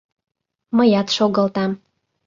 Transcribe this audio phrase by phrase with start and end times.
[0.75, 1.71] Мыят шогылтам.